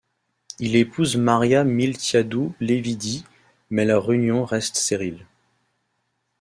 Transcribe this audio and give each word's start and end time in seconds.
Il 0.57 0.75
épouse 0.77 1.15
María 1.15 1.63
Miltiádou 1.63 2.55
Levídis, 2.59 3.23
mais 3.69 3.85
leur 3.85 4.11
union 4.11 4.43
reste 4.45 4.75
stérile. 4.77 5.27